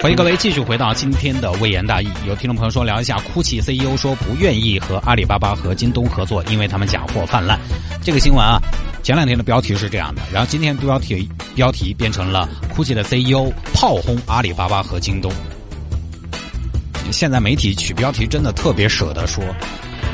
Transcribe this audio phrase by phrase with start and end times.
[0.00, 2.08] 欢迎各位继续回到今天的微言大义。
[2.24, 7.58] 有听众朋友说聊一下，酷奇 CEO 说不愿意和阿里巴巴和京东合作，因为他们假货泛滥。
[8.00, 8.60] 这个新闻啊，
[9.02, 15.32] 前两天的标题是这样的，然后今天标题标题变成了酷奇的 CEO 炮轰阿里巴巴和京东。
[17.10, 19.42] 现在媒体取标题真的特别舍得说，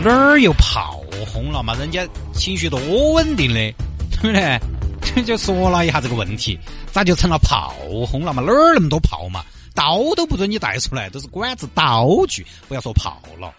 [0.02, 0.98] 哪儿又炮
[1.30, 1.74] 轰了嘛？
[1.74, 2.80] 人家情绪多
[3.12, 3.60] 稳定的，
[4.22, 4.58] 对不对？
[5.02, 6.58] 这就说了一下这个问题，
[6.90, 7.74] 咋就成了炮
[8.06, 8.42] 轰了嘛？
[8.42, 9.44] 哪儿那么多炮嘛？
[9.74, 13.52] 刀都不准你带出来，都是管子刀具，不要说炮了，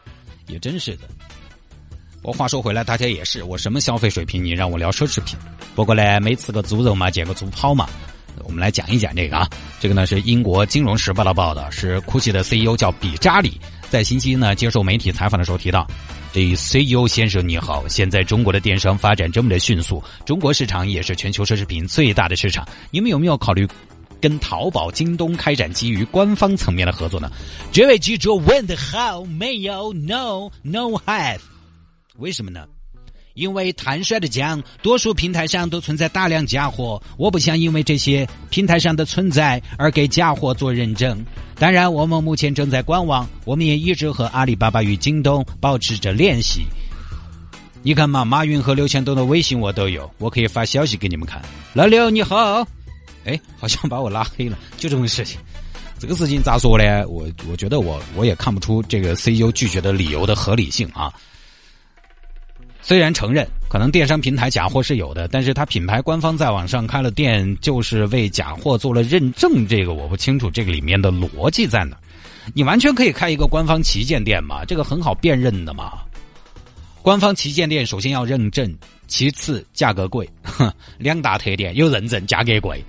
[0.48, 1.08] 也真是的。
[2.24, 4.44] 我话说回来，大家也是，我什么消费水平？
[4.44, 5.38] 你让我聊奢侈品？
[5.76, 7.88] 不过呢，没吃个猪肉嘛，捡个猪跑嘛。
[8.44, 15.88] 我们来讲一讲这个啊，这个呢是英国金融时报的报道，是 GUCCI 的 CEO 叫比扎里，在星期一呢接受媒体采访的时候提到，
[16.34, 23.68] 这 CEO 先生你好，现在中国的电商发展这么的迅速，中国市场也是全球奢侈品最大的市场，你们有没有考虑？
[24.22, 27.32] 跟淘宝、京东开展基于官方层面的合作呢？
[27.72, 31.40] 这位记者问的好，没有，no，no have，
[32.18, 32.66] 为什么呢？
[33.34, 41.22] 因为坦率的讲，多数平台上都存在大量假货，我不想因为这些平台上的存在而给假货做认证。
[41.60, 46.66] 当然，我们目前正在观望，我们也一直和阿里巴巴与京东保持着联系。
[47.84, 51.42] 你看嘛，马云和刘强东的微信我都有，我可以发消息给你们看。
[51.74, 52.66] 老刘你好。
[53.26, 55.40] 哎，好像把我拉黑了， 就这么个事情。
[55.98, 57.08] 这个事情咋说呢？
[57.08, 61.14] 我我觉得我我也看不出这个 CEO 拒绝的理由的合理性啊。
[62.82, 69.68] 虽然承认可能电商平台假货是有的，但是他品牌官方在网上开了店，就是为假货做了认证。
[69.68, 71.98] 这个我不清楚这个里面的逻辑在哪。
[72.54, 75.94] 你完全可以开一个官方旗舰店嘛，这个很好辨认的嘛。
[77.02, 78.72] 官方旗舰店首先要认证，
[79.08, 80.30] 其次价格贵，
[81.00, 82.84] 两大特点：有认证，价格贵。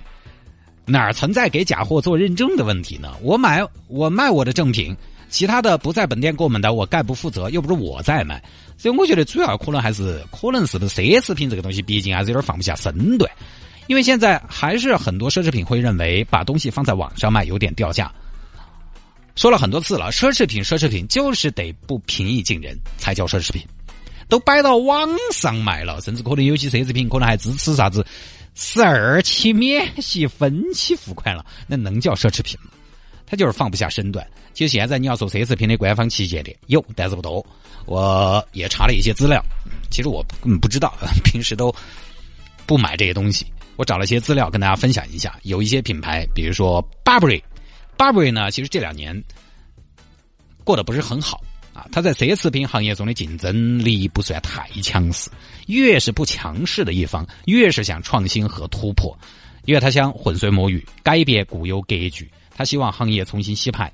[0.89, 3.13] 哪儿存在给假货做认证的问题呢？
[3.21, 4.95] 我买我卖我的正品，
[5.29, 8.41] 其他的不在本店购买的，我概不负责，又不是我在卖。
[8.77, 13.29] 所以我觉得主要可能还是可能是不是奢侈品这个东西，毕竟还是有点放不下身段。
[13.87, 18.09] 因为现在还是很多奢侈品会认为把东西放在网上卖有点掉价。
[19.35, 23.61] 说了很多次了，奢侈品奢侈品就是得不平易近人才叫奢侈品，
[24.29, 28.05] 都摆到网上卖了，甚至可能有些奢侈品可能还支持啥子。
[28.59, 32.71] 十二期免息分期付款了，那能叫奢侈品吗？
[33.23, 34.25] 他就是放不下身段。
[34.51, 37.45] 其实现在你要说奢侈品的官方旗舰店有，但是不多。
[37.85, 39.39] 我也查了一些资料，
[39.91, 41.73] 其实我根本不知道， 平时都
[42.65, 43.45] 不买这些东西。
[43.75, 45.37] 我找了一些资料跟大家分享一下。
[45.43, 49.23] 有一些品牌，比如说 Burberry，Burberry 呢，其实这两年
[50.63, 51.43] 过得不是很好。
[51.77, 55.29] 啊，它在奢侈品行业中的竞争力不算太强势，
[55.67, 59.15] 越是不强势的一方，越是想创新和突破，
[59.65, 63.93] 因为他想浑水摸鱼，改变固有格局，他希望行业重新洗牌。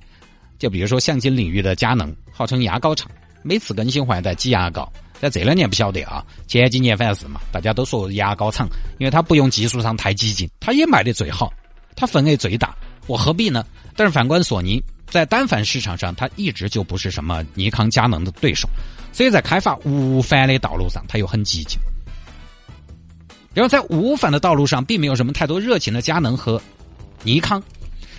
[0.57, 3.11] 就比如说相机领域的佳能，号称牙膏厂，
[3.43, 4.89] 每次更新换代挤牙膏，
[5.19, 8.65] 在这两年不晓得啊，前几年反正是嘛，大家都说牙膏厂，
[8.97, 11.51] 因为它不用技术上太激进，它也卖的最好，
[11.97, 12.73] 它份额最大，
[13.07, 13.65] 我何必呢？
[13.93, 14.81] 但是反观索尼。
[15.13, 18.67] 在单反市场上，它一直就不是什么尼康、佳能的对手，
[19.11, 21.77] 所以在开发无反的道路上，它又很积极。
[23.53, 26.59] 然后在无反的道路上，并没有什么太多热情的佳能和
[27.21, 27.61] 尼康。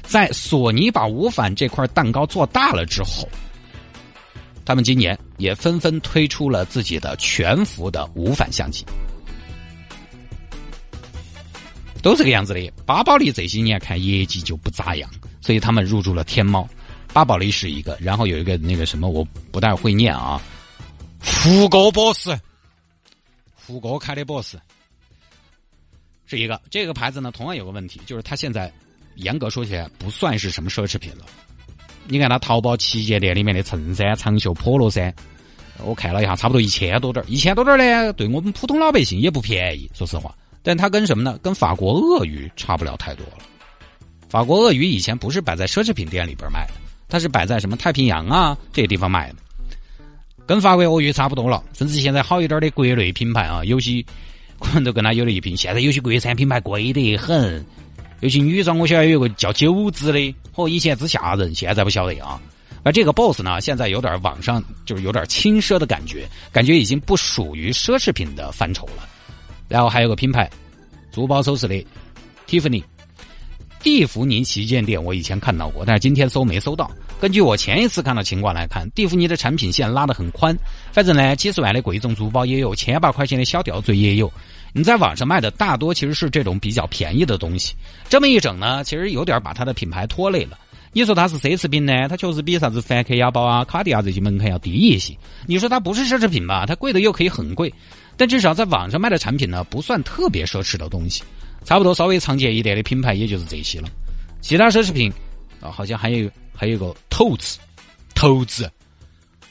[0.05, 3.29] 在索尼把无反这块蛋糕做大了之后，
[4.65, 8.87] 他们今年也纷纷推出了自己的全幅的无反相机，
[12.01, 12.73] 都这个样子的。
[12.87, 15.11] 巴宝莉这些年看业绩就不咋样，
[15.41, 16.69] 所以他们入驻了天猫。
[17.15, 20.43] 巴宝莉是一个，然后有一个那个什么，我不大会念啊。
[21.25, 22.31] 胡歌 boss，
[23.55, 24.57] 胡哥开的 boss
[26.27, 26.61] 是一个。
[26.69, 28.71] 这个牌子呢，同样有个问题，就是它现在
[29.15, 31.25] 严格说起来不算是什么奢侈品了。
[32.09, 35.15] 你看它淘宝旗舰店里面的衬衫、长袖、polo 衫，
[35.85, 40.35] 我看了一下，差不多一千多点一千多点呢，对我们普通老百姓也不便宜，说实话。
[40.65, 41.39] 但它跟什么呢？
[41.39, 43.39] 跟法国鳄鱼差不了太多了。
[44.29, 46.75] 法国鳄鱼以前不是摆在奢侈品店里边卖的。
[47.15, 49.37] 它是摆在什么太平洋啊这些地方卖的，
[50.49, 54.05] 跟法国鳄鱼差不多了，甚至现在好一点的国内品牌啊，有些
[54.59, 55.57] 可能都跟它有了一拼。
[55.57, 57.65] 现在有些国产品牌贵得很，
[58.19, 62.43] 尤其女装，我晓得有个叫九子的，和以前之吓人，现在不晓得啊。
[62.83, 69.09] 而这个 BOSS 呢，现在有点网上就是有点轻奢的感觉，感觉已经不属于奢侈品的范畴了。
[69.69, 70.51] 然后还有个品牌，
[71.13, 71.77] 珠宝首饰的
[72.49, 72.83] Tiffany。
[73.85, 76.91] 蒂芙尼旗舰店我以前看到过，但是今天搜没搜到。
[77.21, 80.55] 根据我前一次看到情况来看，蒂芙尼的产品线拉得很宽，
[80.93, 84.31] 反正呢几十万的贵重珠宝也有，千把块钱的小吊坠也有。
[84.75, 87.75] 你在网上卖的大多其实是这种比较便宜的东西，
[88.09, 90.59] 这么一整呢，其实有点把它的品牌拖累了。
[90.93, 95.17] 你说它是奢侈品呢，它确实比啥子梵克雅宝啊、卡地亚这些门槛要低一些。
[95.47, 97.73] 你说它不是奢侈品吧，它贵的又可以很贵，
[98.17, 101.23] 但至少在网上卖的产品呢，不算特别奢侈的东西。
[101.65, 103.89] 差不多稍微常见一点的品牌，也就是这些了。
[104.41, 105.11] 其他奢侈品
[105.61, 107.59] 啊，好像还有还有个投资，
[108.15, 108.71] 投资，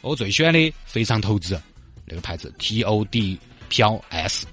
[0.01, 1.59] 我最喜欢的非常投资
[2.05, 3.37] 那个牌子 T O D
[3.69, 4.47] 飘 S，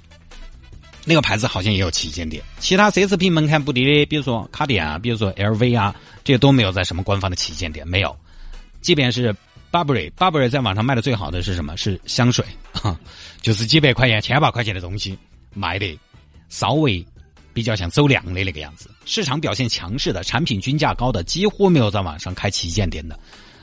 [1.04, 2.42] 那个牌子好像也有旗舰店。
[2.58, 5.94] 其他奢侈品门槛不低的，比如说卡地亚，比如说 L V 啊，
[6.24, 8.14] 这些都没有在什么官方的旗舰店没有。
[8.80, 9.34] 即便是
[9.70, 11.76] Burberry，Burberry 在网上卖的最好的是什么？
[11.76, 12.44] 是香水，
[13.40, 15.16] 就是几百块钱、千把块钱的东西
[15.54, 15.98] 卖的
[16.48, 17.06] 稍微。
[17.52, 23.18] 比较像走量的那个样子，市场表现强势的产品均价高的几乎没有在网上开旗舰店的，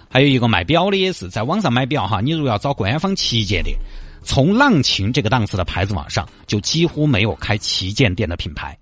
[0.10, 3.78] 还有一个卖表的也是在网上买表哈，你如果要找官方旗舰店，
[4.24, 8.78] 从浪琴这个档次的牌子网上就几乎没有开旗舰店的品牌，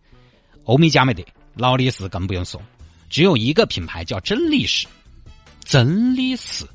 [0.64, 1.26] 欧米茄没得，
[1.56, 2.62] 劳力士更不用说，
[3.10, 4.88] 只有一个品牌叫真力士，
[5.64, 6.66] 真力士，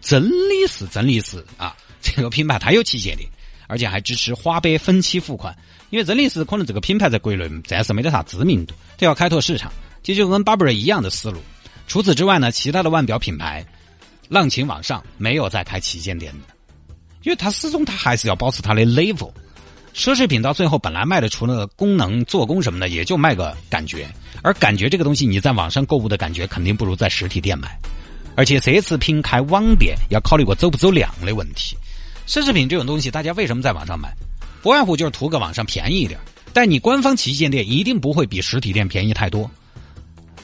[0.00, 3.28] 真力士，真力士啊，这个品牌它有旗舰店，
[3.68, 5.56] 而且还支持花呗分期付款。
[5.90, 9.72] 因为真的是可能这个品牌在国内暂时没得啥知名度，都要开拓市场，
[10.02, 11.40] 这就跟 Burberry 一样的思路。
[11.86, 13.64] 除此之外呢，其他的腕表品牌，
[14.28, 19.30] 浪琴网上没有再开旗舰店的，因为它始终它还是要保持它的 level。
[19.94, 24.06] 奢侈品到最后本来卖的除了功能、做工什么的，也就卖个感觉，
[24.42, 27.76] 而感觉这个东西你在网上购物的感觉肯定不如在实体店买，
[28.36, 31.74] 而且奢侈品开网店要考虑过走不走量的问题。
[32.28, 34.14] 奢侈品这种东西，大家为什么在网上买？
[34.62, 36.20] 不外乎就是图个网上便宜一点，
[36.52, 39.50] 但你官方旗舰店一定不会比实体店便宜太多，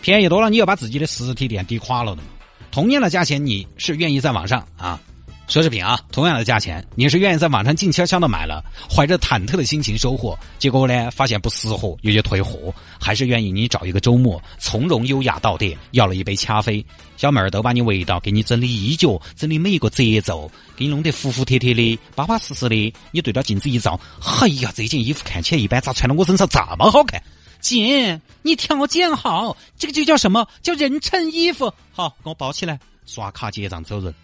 [0.00, 2.28] 便宜多了你要把自己的实体店抵垮了的嘛。
[2.70, 4.98] 同样的价钱，你是愿意在网上啊？
[5.46, 16.84] 奢侈品啊，同样的价钱，你是愿意在网上静悄悄的买了，怀着忐忑的心情收货，结果呢发现不适合，又去退货，还是愿意你找一个周末从容优雅到店，要了一杯咖啡，
[17.18, 24.00] 小妹儿都把你围到，给你整理衣角，整理每一个褶皱，给你弄得服服帖帖的，巴巴适适的，你对着镜子一照，
[24.40, 27.22] 哎呀，这件衣服看起来一般，咋穿到我身上这么好看？
[27.60, 31.70] 姐，你条件好，这个就叫什么叫人称衣服？
[31.92, 34.14] 好，给我包起来，刷卡结账走人。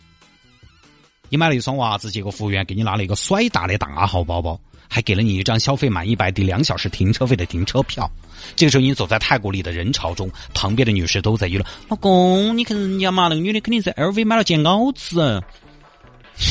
[1.31, 8.11] 你买了一双袜子，结果服务员给你拿了一个甩大的大号包包，还给了你一张消费满一百抵两小时停车费的停车票。
[8.57, 15.41] 这个时候，你走在太古里的人潮中，旁边的女士都在议论：“老公，你看人家嘛，那个女的肯定在 LV 买了件袄子。”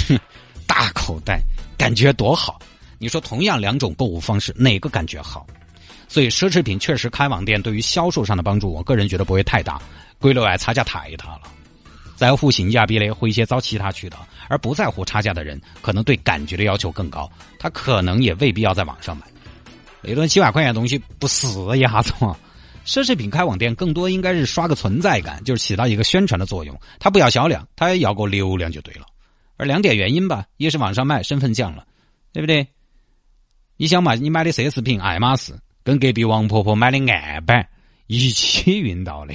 [0.07, 0.17] 哼，
[0.65, 1.41] 大口袋，
[1.77, 2.57] 感觉多好！
[2.99, 5.45] 你说，同样两种购物方式，哪个感觉好？
[6.07, 9.81] 所以，奢侈品确实开网店对于销售上的帮助，我个人觉得不会太大。
[10.19, 11.41] 归了外差价太大了。
[12.19, 17.31] 在乎性价比的会先找其他渠道，而不在乎差价的人，可能对感觉的要求更高。
[17.57, 19.25] 他可能也未必要在网上买。
[20.01, 22.35] 那顿几万块钱的东西不是一下子嘛？
[22.85, 26.77] 奢侈品开网店更多应该是刷个存在感，就是起到一个宣传的作用。
[26.99, 29.05] 他不要销量，他要个流量就对了。
[29.55, 31.85] 而两点原因吧，一是网上卖身份降了，
[32.33, 32.67] 对不对？
[33.77, 35.53] 你想嘛，你买的奢侈品爱马仕，
[35.85, 37.69] 跟隔壁王婆婆买的案板
[38.07, 39.33] 一起运到的。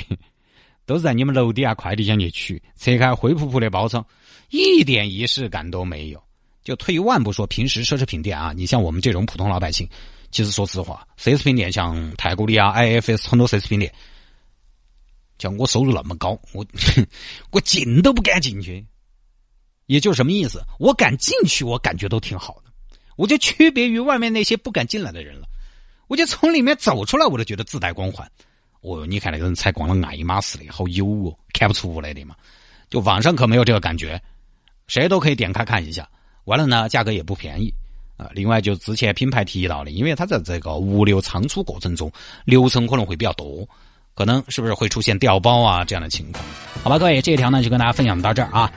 [0.87, 4.05] 都是在你们楼底下快递箱去取，拆开灰扑扑的包装，
[4.50, 6.23] 一点仪式感都没有。
[6.62, 9.88] 就退一万步说，平时奢侈品店啊，你像我们这种普通老百姓，
[10.31, 13.93] 其实说实话，奢侈品店像太古里啊、IFS 很多奢侈品店，
[15.38, 16.64] 像我收入那么高，我
[17.53, 18.85] 我进都不敢进去。
[19.87, 20.64] 也就什么意思？
[20.79, 22.73] 我敢进去，我感觉都挺好的。
[23.17, 25.47] 我就区别于外面那些不敢进来的人了。
[26.07, 28.31] 我就从里面走出来，我都觉得自带光环。
[28.85, 32.37] 哦，你看那个人采光了爱马仕的，好油哦，看不出来的嘛。
[32.91, 34.21] 就网上可没有这个感觉，
[34.87, 36.07] 谁都可以点开看一下。
[36.45, 37.73] 完了呢，价格也不便宜
[38.19, 38.29] 啊。
[38.35, 42.12] 另外，就之前品牌提到的，因为它在这个物流仓储过程中，
[42.45, 43.67] 流程可能会比较多，
[44.14, 46.45] 可能是不是会出现掉包啊这样的情况？
[46.83, 48.71] 好吧，各位，这一条呢就跟大家分享到这儿啊。